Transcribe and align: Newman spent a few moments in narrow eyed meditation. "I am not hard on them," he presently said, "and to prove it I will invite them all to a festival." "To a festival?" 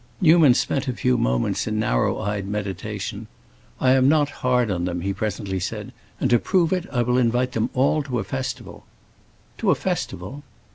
Newman 0.19 0.55
spent 0.55 0.87
a 0.87 0.93
few 0.93 1.15
moments 1.15 1.67
in 1.67 1.77
narrow 1.77 2.19
eyed 2.21 2.47
meditation. 2.47 3.27
"I 3.79 3.91
am 3.91 4.09
not 4.09 4.29
hard 4.41 4.71
on 4.71 4.85
them," 4.85 5.01
he 5.01 5.13
presently 5.13 5.59
said, 5.59 5.93
"and 6.19 6.27
to 6.31 6.39
prove 6.39 6.73
it 6.73 6.87
I 6.91 7.03
will 7.03 7.19
invite 7.19 7.51
them 7.51 7.69
all 7.75 8.01
to 8.01 8.17
a 8.17 8.23
festival." 8.23 8.87
"To 9.59 9.69
a 9.69 9.75
festival?" 9.75 10.41